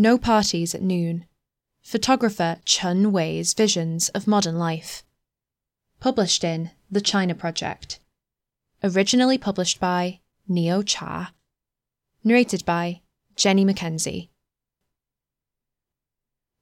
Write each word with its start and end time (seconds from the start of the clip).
No 0.00 0.16
Parties 0.16 0.74
at 0.74 0.80
Noon. 0.80 1.26
Photographer 1.82 2.56
Chen 2.64 3.12
Wei's 3.12 3.52
Visions 3.52 4.08
of 4.08 4.26
Modern 4.26 4.58
Life. 4.58 5.02
Published 6.00 6.42
in 6.42 6.70
The 6.90 7.02
China 7.02 7.34
Project. 7.34 8.00
Originally 8.82 9.36
published 9.36 9.78
by 9.78 10.20
Neocha. 10.48 11.32
Narrated 12.24 12.64
by 12.64 13.02
Jenny 13.36 13.62
McKenzie. 13.62 14.30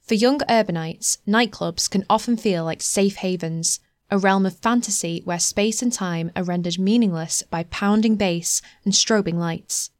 For 0.00 0.14
young 0.14 0.38
urbanites, 0.48 1.18
nightclubs 1.26 1.90
can 1.90 2.06
often 2.08 2.36
feel 2.36 2.62
like 2.62 2.82
safe 2.82 3.16
havens, 3.16 3.80
a 4.12 4.18
realm 4.18 4.46
of 4.46 4.58
fantasy 4.58 5.22
where 5.24 5.40
space 5.40 5.82
and 5.82 5.92
time 5.92 6.30
are 6.36 6.44
rendered 6.44 6.78
meaningless 6.78 7.42
by 7.42 7.64
pounding 7.64 8.14
bass 8.14 8.62
and 8.84 8.94
strobing 8.94 9.38
lights. 9.38 9.90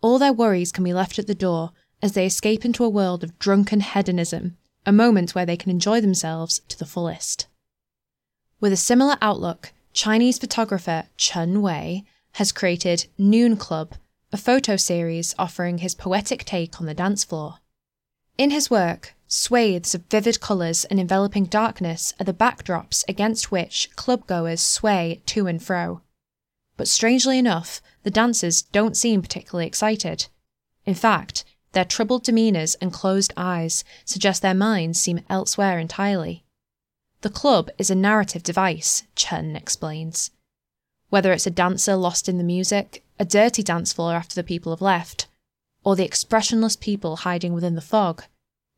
All 0.00 0.20
their 0.20 0.32
worries 0.32 0.70
can 0.70 0.84
be 0.84 0.94
left 0.94 1.18
at 1.18 1.26
the 1.26 1.34
door 1.34 1.72
as 2.02 2.12
they 2.12 2.26
escape 2.26 2.64
into 2.64 2.84
a 2.84 2.88
world 2.88 3.22
of 3.22 3.38
drunken 3.38 3.80
hedonism, 3.80 4.56
a 4.86 4.92
moment 4.92 5.34
where 5.34 5.46
they 5.46 5.56
can 5.56 5.70
enjoy 5.70 6.00
themselves 6.00 6.60
to 6.68 6.78
the 6.78 6.86
fullest. 6.86 7.46
With 8.60 8.72
a 8.72 8.76
similar 8.76 9.16
outlook, 9.20 9.72
Chinese 9.92 10.38
photographer 10.38 11.04
Chen 11.16 11.62
Wei 11.62 12.04
has 12.32 12.52
created 12.52 13.06
Noon 13.18 13.56
Club, 13.56 13.94
a 14.32 14.36
photo 14.36 14.76
series 14.76 15.34
offering 15.38 15.78
his 15.78 15.94
poetic 15.94 16.44
take 16.44 16.80
on 16.80 16.86
the 16.86 16.94
dance 16.94 17.24
floor. 17.24 17.56
In 18.38 18.50
his 18.50 18.70
work, 18.70 19.14
swathes 19.26 19.94
of 19.94 20.04
vivid 20.10 20.40
colours 20.40 20.84
and 20.86 20.98
enveloping 20.98 21.44
darkness 21.44 22.14
are 22.18 22.24
the 22.24 22.32
backdrops 22.32 23.04
against 23.08 23.50
which 23.50 23.90
clubgoers 23.96 24.60
sway 24.60 25.22
to 25.26 25.46
and 25.46 25.62
fro. 25.62 26.00
But 26.76 26.88
strangely 26.88 27.38
enough, 27.38 27.82
the 28.02 28.10
dancers 28.10 28.62
don't 28.62 28.96
seem 28.96 29.20
particularly 29.20 29.66
excited. 29.66 30.28
In 30.86 30.94
fact, 30.94 31.44
their 31.72 31.84
troubled 31.84 32.24
demeanours 32.24 32.74
and 32.76 32.92
closed 32.92 33.32
eyes 33.36 33.84
suggest 34.04 34.42
their 34.42 34.54
minds 34.54 35.00
seem 35.00 35.20
elsewhere 35.28 35.78
entirely. 35.78 36.44
The 37.22 37.30
club 37.30 37.70
is 37.78 37.90
a 37.90 37.94
narrative 37.94 38.42
device, 38.42 39.04
Chen 39.14 39.54
explains. 39.54 40.30
Whether 41.10 41.32
it's 41.32 41.46
a 41.46 41.50
dancer 41.50 41.96
lost 41.96 42.28
in 42.28 42.38
the 42.38 42.44
music, 42.44 43.04
a 43.18 43.24
dirty 43.24 43.62
dance 43.62 43.92
floor 43.92 44.14
after 44.14 44.34
the 44.34 44.44
people 44.44 44.72
have 44.72 44.80
left, 44.80 45.26
or 45.84 45.96
the 45.96 46.04
expressionless 46.04 46.76
people 46.76 47.16
hiding 47.16 47.52
within 47.52 47.74
the 47.74 47.80
fog, 47.80 48.24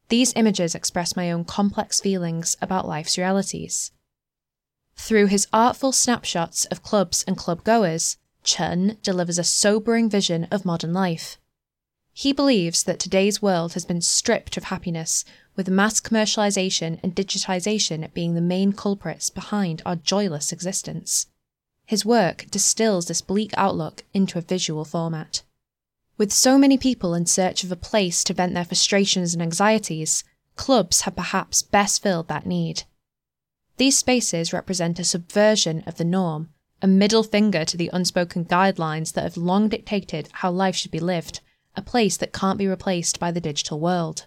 these 0.08 0.32
images 0.34 0.74
express 0.74 1.16
my 1.16 1.30
own 1.30 1.44
complex 1.44 2.00
feelings 2.00 2.56
about 2.60 2.88
life's 2.88 3.16
realities. 3.16 3.92
Through 4.96 5.26
his 5.26 5.46
artful 5.52 5.92
snapshots 5.92 6.64
of 6.66 6.82
clubs 6.82 7.24
and 7.26 7.36
club 7.36 7.64
goers, 7.64 8.18
Chen 8.42 8.98
delivers 9.02 9.38
a 9.38 9.44
sobering 9.44 10.10
vision 10.10 10.44
of 10.50 10.64
modern 10.64 10.92
life. 10.92 11.38
He 12.14 12.34
believes 12.34 12.82
that 12.82 12.98
today's 12.98 13.40
world 13.40 13.72
has 13.72 13.86
been 13.86 14.02
stripped 14.02 14.58
of 14.58 14.64
happiness, 14.64 15.24
with 15.56 15.70
mass 15.70 15.98
commercialization 15.98 17.00
and 17.02 17.16
digitization 17.16 18.12
being 18.12 18.34
the 18.34 18.42
main 18.42 18.72
culprits 18.72 19.30
behind 19.30 19.80
our 19.86 19.96
joyless 19.96 20.52
existence. 20.52 21.26
His 21.86 22.04
work 22.04 22.46
distills 22.50 23.06
this 23.06 23.22
bleak 23.22 23.52
outlook 23.56 24.04
into 24.12 24.38
a 24.38 24.42
visual 24.42 24.84
format. 24.84 25.42
With 26.18 26.32
so 26.32 26.58
many 26.58 26.76
people 26.76 27.14
in 27.14 27.24
search 27.24 27.64
of 27.64 27.72
a 27.72 27.76
place 27.76 28.22
to 28.24 28.34
vent 28.34 28.52
their 28.54 28.66
frustrations 28.66 29.32
and 29.32 29.42
anxieties, 29.42 30.22
clubs 30.54 31.02
have 31.02 31.16
perhaps 31.16 31.62
best 31.62 32.02
filled 32.02 32.28
that 32.28 32.46
need. 32.46 32.82
These 33.78 33.98
spaces 33.98 34.52
represent 34.52 34.98
a 34.98 35.04
subversion 35.04 35.82
of 35.86 35.96
the 35.96 36.04
norm, 36.04 36.50
a 36.82 36.86
middle 36.86 37.22
finger 37.22 37.64
to 37.64 37.76
the 37.76 37.90
unspoken 37.92 38.44
guidelines 38.44 39.14
that 39.14 39.24
have 39.24 39.38
long 39.38 39.68
dictated 39.68 40.28
how 40.32 40.50
life 40.50 40.76
should 40.76 40.90
be 40.90 41.00
lived 41.00 41.40
a 41.74 41.82
place 41.82 42.16
that 42.16 42.32
can't 42.32 42.58
be 42.58 42.66
replaced 42.66 43.18
by 43.18 43.30
the 43.30 43.40
digital 43.40 43.80
world. 43.80 44.26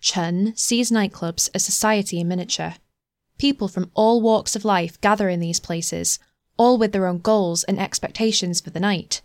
Chen 0.00 0.52
sees 0.56 0.90
nightclubs 0.90 1.50
as 1.54 1.64
society 1.64 2.20
in 2.20 2.28
miniature. 2.28 2.76
People 3.38 3.68
from 3.68 3.90
all 3.94 4.20
walks 4.20 4.54
of 4.54 4.64
life 4.64 5.00
gather 5.00 5.28
in 5.28 5.40
these 5.40 5.60
places, 5.60 6.18
all 6.56 6.78
with 6.78 6.92
their 6.92 7.06
own 7.06 7.18
goals 7.18 7.64
and 7.64 7.78
expectations 7.78 8.60
for 8.60 8.70
the 8.70 8.80
night. 8.80 9.20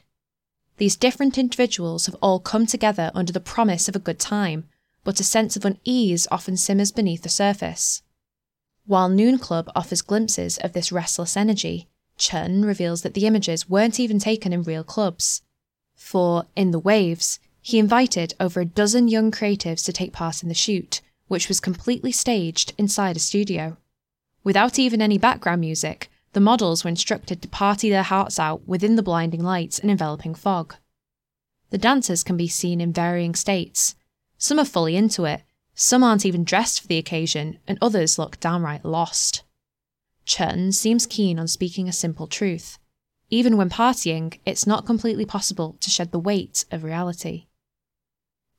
These 0.77 0.95
different 0.95 1.37
individuals 1.37 2.07
have 2.07 2.15
all 2.21 2.39
come 2.39 2.65
together 2.65 3.11
under 3.13 3.31
the 3.31 3.39
promise 3.39 3.87
of 3.87 3.95
a 3.95 3.99
good 3.99 4.19
time, 4.19 4.67
but 5.03 5.19
a 5.19 5.23
sense 5.23 5.55
of 5.55 5.65
unease 5.65 6.27
often 6.31 6.57
simmers 6.57 6.91
beneath 6.91 7.21
the 7.21 7.29
surface. 7.29 8.01
While 8.85 9.09
Noon 9.09 9.37
Club 9.37 9.69
offers 9.75 10.01
glimpses 10.01 10.57
of 10.57 10.73
this 10.73 10.91
restless 10.91 11.37
energy, 11.37 11.89
Chen 12.17 12.65
reveals 12.65 13.01
that 13.03 13.13
the 13.13 13.25
images 13.25 13.69
weren't 13.69 13.99
even 13.99 14.19
taken 14.19 14.51
in 14.51 14.63
real 14.63 14.83
clubs 14.83 15.41
for 15.95 16.45
In 16.55 16.71
the 16.71 16.79
Waves, 16.79 17.39
he 17.61 17.79
invited 17.79 18.33
over 18.39 18.59
a 18.59 18.65
dozen 18.65 19.07
young 19.07 19.31
creatives 19.31 19.85
to 19.85 19.93
take 19.93 20.11
part 20.11 20.43
in 20.43 20.49
the 20.49 20.55
shoot, 20.55 21.01
which 21.27 21.47
was 21.47 21.59
completely 21.59 22.11
staged 22.11 22.73
inside 22.77 23.15
a 23.15 23.19
studio. 23.19 23.77
Without 24.43 24.77
even 24.77 25.01
any 25.01 25.17
background 25.17 25.61
music, 25.61 26.11
the 26.33 26.39
models 26.39 26.83
were 26.83 26.89
instructed 26.89 27.41
to 27.41 27.47
party 27.47 27.89
their 27.89 28.03
hearts 28.03 28.37
out 28.37 28.67
within 28.67 28.95
the 28.95 29.03
blinding 29.03 29.41
lights 29.43 29.79
and 29.79 29.89
enveloping 29.89 30.35
fog. 30.35 30.75
The 31.69 31.77
dancers 31.77 32.23
can 32.23 32.37
be 32.37 32.47
seen 32.47 32.81
in 32.81 32.91
varying 32.91 33.35
states. 33.35 33.95
Some 34.37 34.59
are 34.59 34.65
fully 34.65 34.95
into 34.95 35.25
it, 35.25 35.43
some 35.75 36.03
aren't 36.03 36.25
even 36.25 36.43
dressed 36.43 36.81
for 36.81 36.87
the 36.87 36.97
occasion, 36.97 37.59
and 37.67 37.77
others 37.81 38.19
look 38.19 38.39
downright 38.39 38.83
lost. 38.83 39.43
Chen 40.25 40.71
seems 40.71 41.05
keen 41.05 41.39
on 41.39 41.47
speaking 41.47 41.87
a 41.87 41.93
simple 41.93 42.27
truth. 42.27 42.77
Even 43.33 43.57
when 43.57 43.67
partying, 43.67 44.37
it's 44.45 44.67
not 44.67 44.85
completely 44.85 45.25
possible 45.25 45.75
to 45.79 45.89
shed 45.89 46.11
the 46.11 46.19
weight 46.19 46.65
of 46.69 46.83
reality. 46.83 47.47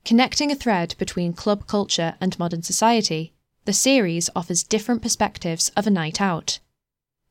Connecting 0.04 0.50
a 0.50 0.56
thread 0.56 0.96
between 0.98 1.32
club 1.32 1.68
culture 1.68 2.16
and 2.20 2.36
modern 2.40 2.64
society, 2.64 3.34
the 3.66 3.72
series 3.72 4.28
offers 4.34 4.64
different 4.64 5.00
perspectives 5.00 5.68
of 5.76 5.86
a 5.86 5.90
night 5.90 6.20
out. 6.20 6.58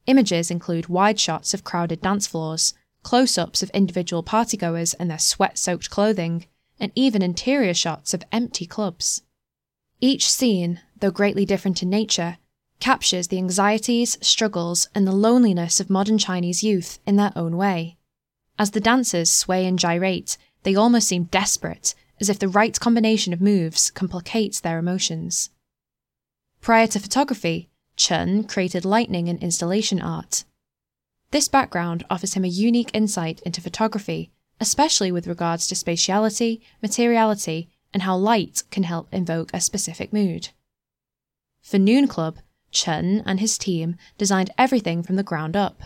Images 0.05 0.49
include 0.49 0.87
wide 0.87 1.19
shots 1.19 1.53
of 1.53 1.65
crowded 1.65 2.01
dance 2.01 2.27
floors, 2.27 2.75
close 3.01 3.37
ups 3.37 3.61
of 3.61 3.69
individual 3.71 4.23
partygoers 4.23 4.95
and 4.97 5.11
their 5.11 5.19
sweat 5.19 5.57
soaked 5.57 5.89
clothing, 5.89 6.45
and 6.79 6.93
even 6.95 7.21
interior 7.21 7.73
shots 7.73 8.13
of 8.13 8.23
empty 8.31 8.65
clubs. 8.65 9.21
Each 9.99 10.29
scene, 10.29 10.79
though 10.97 11.11
greatly 11.11 11.45
different 11.45 11.83
in 11.83 11.89
nature, 11.89 12.37
captures 12.79 13.27
the 13.27 13.37
anxieties, 13.37 14.17
struggles, 14.21 14.87
and 14.93 15.07
the 15.07 15.11
loneliness 15.11 15.79
of 15.79 15.89
modern 15.89 16.17
Chinese 16.17 16.63
youth 16.63 16.99
in 17.05 17.15
their 17.15 17.31
own 17.35 17.55
way. 17.55 17.97
As 18.59 18.71
the 18.71 18.81
dancers 18.81 19.31
sway 19.31 19.65
and 19.65 19.79
gyrate, 19.79 20.37
they 20.63 20.75
almost 20.75 21.07
seem 21.07 21.25
desperate, 21.25 21.95
as 22.19 22.29
if 22.29 22.39
the 22.39 22.47
right 22.47 22.79
combination 22.79 23.33
of 23.33 23.41
moves 23.41 23.91
complicates 23.91 24.59
their 24.59 24.77
emotions. 24.77 25.49
Prior 26.61 26.87
to 26.87 26.99
photography, 26.99 27.69
Chen 27.95 28.43
created 28.45 28.85
lighting 28.85 29.27
and 29.27 29.41
installation 29.41 30.01
art. 30.01 30.43
This 31.31 31.47
background 31.47 32.05
offers 32.09 32.35
him 32.35 32.45
a 32.45 32.47
unique 32.47 32.91
insight 32.93 33.41
into 33.41 33.61
photography, 33.61 34.31
especially 34.59 35.11
with 35.11 35.27
regards 35.27 35.67
to 35.67 35.75
spatiality, 35.75 36.61
materiality, 36.81 37.69
and 37.93 38.03
how 38.03 38.15
light 38.15 38.63
can 38.71 38.83
help 38.83 39.07
invoke 39.11 39.51
a 39.53 39.59
specific 39.59 40.13
mood. 40.13 40.49
For 41.61 41.79
Noon 41.79 42.07
Club, 42.07 42.37
Chen 42.73 43.23
and 43.25 43.39
his 43.39 43.57
team 43.57 43.95
designed 44.17 44.51
everything 44.57 45.03
from 45.03 45.15
the 45.15 45.23
ground 45.23 45.55
up. 45.55 45.83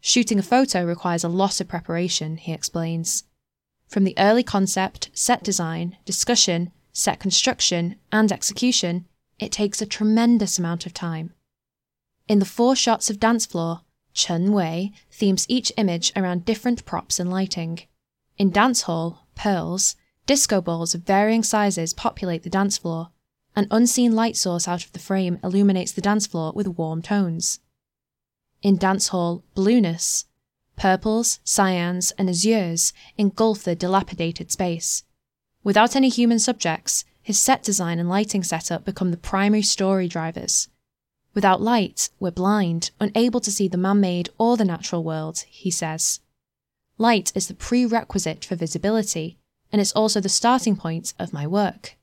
Shooting 0.00 0.38
a 0.38 0.42
photo 0.42 0.84
requires 0.84 1.22
a 1.22 1.28
lot 1.28 1.60
of 1.60 1.68
preparation, 1.68 2.36
he 2.38 2.52
explains. 2.52 3.24
From 3.88 4.04
the 4.04 4.18
early 4.18 4.42
concept, 4.42 5.10
set 5.12 5.42
design, 5.42 5.96
discussion, 6.04 6.72
set 6.92 7.20
construction, 7.20 7.96
and 8.10 8.32
execution, 8.32 9.06
it 9.38 9.52
takes 9.52 9.80
a 9.80 9.86
tremendous 9.86 10.58
amount 10.58 10.86
of 10.86 10.92
time. 10.92 11.32
In 12.26 12.38
the 12.38 12.44
four 12.44 12.74
shots 12.74 13.08
of 13.08 13.20
dance 13.20 13.46
floor, 13.46 13.82
Chen 14.12 14.52
Wei 14.52 14.92
themes 15.10 15.46
each 15.48 15.72
image 15.76 16.12
around 16.16 16.44
different 16.44 16.84
props 16.84 17.20
and 17.20 17.30
lighting. 17.30 17.80
In 18.36 18.50
dance 18.50 18.82
hall, 18.82 19.26
pearls, 19.34 19.96
disco 20.26 20.60
balls 20.60 20.94
of 20.94 21.02
varying 21.02 21.42
sizes 21.42 21.94
populate 21.94 22.42
the 22.42 22.50
dance 22.50 22.76
floor, 22.78 23.10
an 23.58 23.66
unseen 23.72 24.12
light 24.12 24.36
source 24.36 24.68
out 24.68 24.84
of 24.84 24.92
the 24.92 25.00
frame 25.00 25.40
illuminates 25.42 25.90
the 25.90 26.00
dance 26.00 26.28
floor 26.28 26.52
with 26.54 26.68
warm 26.68 27.02
tones. 27.02 27.58
In 28.62 28.76
dance 28.76 29.08
hall, 29.08 29.42
blueness, 29.56 30.26
purples, 30.76 31.40
cyans, 31.44 32.12
and 32.16 32.28
azures 32.28 32.92
engulf 33.16 33.64
the 33.64 33.74
dilapidated 33.74 34.52
space. 34.52 35.02
Without 35.64 35.96
any 35.96 36.08
human 36.08 36.38
subjects, 36.38 37.04
his 37.20 37.40
set 37.40 37.64
design 37.64 37.98
and 37.98 38.08
lighting 38.08 38.44
setup 38.44 38.84
become 38.84 39.10
the 39.10 39.16
primary 39.16 39.62
story 39.62 40.06
drivers. 40.06 40.68
Without 41.34 41.60
light, 41.60 42.10
we're 42.20 42.30
blind, 42.30 42.92
unable 43.00 43.40
to 43.40 43.50
see 43.50 43.66
the 43.66 43.76
man 43.76 44.00
made 44.00 44.30
or 44.38 44.56
the 44.56 44.64
natural 44.64 45.02
world, 45.02 45.40
he 45.48 45.72
says. 45.72 46.20
Light 46.96 47.32
is 47.34 47.48
the 47.48 47.54
prerequisite 47.54 48.44
for 48.44 48.54
visibility, 48.54 49.36
and 49.72 49.80
it's 49.80 49.92
also 49.92 50.20
the 50.20 50.28
starting 50.28 50.76
point 50.76 51.12
of 51.18 51.32
my 51.32 51.44
work. 51.44 51.97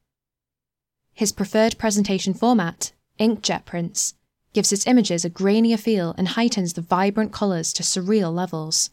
His 1.16 1.32
preferred 1.32 1.78
presentation 1.78 2.34
format, 2.34 2.92
inkjet 3.18 3.64
prints, 3.64 4.16
gives 4.54 4.70
his 4.70 4.86
images 4.86 5.24
a 5.24 5.30
grainier 5.30 5.80
feel 5.80 6.14
and 6.18 6.28
heightens 6.28 6.74
the 6.74 6.82
vibrant 6.82 7.32
colours 7.32 7.72
to 7.74 7.84
surreal 7.84 8.34
levels. 8.36 8.90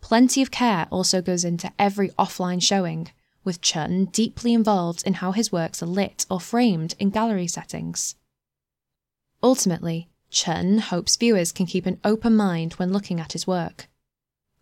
Plenty 0.00 0.42
of 0.42 0.50
care 0.50 0.88
also 0.90 1.22
goes 1.22 1.44
into 1.44 1.72
every 1.78 2.08
offline 2.10 2.60
showing, 2.60 3.12
with 3.44 3.60
Chen 3.60 4.06
Wei 4.06 4.10
deeply 4.10 4.52
involved 4.52 5.04
in 5.06 5.14
how 5.14 5.30
his 5.30 5.52
works 5.52 5.80
are 5.80 5.86
lit 5.86 6.26
or 6.28 6.40
framed 6.40 6.96
in 6.98 7.10
gallery 7.10 7.46
settings. 7.46 8.16
Ultimately, 9.40 10.08
Chen 10.30 10.74
Wei 10.74 10.80
hopes 10.80 11.16
viewers 11.16 11.52
can 11.52 11.66
keep 11.66 11.86
an 11.86 12.00
open 12.04 12.34
mind 12.34 12.72
when 12.74 12.92
looking 12.92 13.20
at 13.20 13.32
his 13.32 13.46
work. 13.46 13.88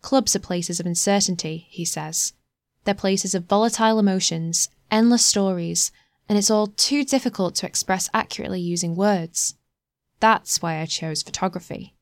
Clubs 0.03 0.35
are 0.35 0.39
places 0.39 0.79
of 0.79 0.85
uncertainty, 0.85 1.65
he 1.71 1.85
says. 1.85 2.33
They're 2.83 2.93
places 2.93 3.33
of 3.33 3.45
volatile 3.45 3.97
emotions, 3.97 4.69
endless 4.91 5.25
stories, 5.25 5.91
and 6.29 6.37
it's 6.37 6.51
all 6.51 6.67
too 6.67 7.03
difficult 7.03 7.55
to 7.55 7.65
express 7.65 8.09
accurately 8.13 8.59
using 8.59 8.95
words. 8.95 9.55
That's 10.19 10.61
why 10.61 10.79
I 10.79 10.85
chose 10.85 11.23
photography. 11.23 11.95